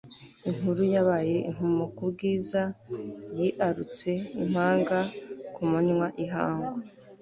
[0.49, 2.61] inkuru yabaye impamo ko bwiza
[3.37, 4.11] yiarutse
[4.43, 4.99] impanga
[5.53, 6.73] ku manywa y'ihangu